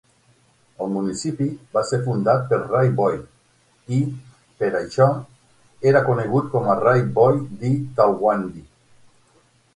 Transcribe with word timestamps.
El 0.83 0.87
municipi 0.93 1.45
va 1.77 1.83
ser 1.89 1.99
fundat 2.07 2.47
per 2.53 2.59
Rai 2.61 2.89
Bhoi 3.01 3.17
i, 3.99 4.01
per 4.65 4.71
això, 4.81 5.11
era 5.93 6.03
conegut 6.09 6.51
com 6.57 6.73
a 6.73 6.79
Rai-Bhoi-Di-Talwandi. 6.83 8.67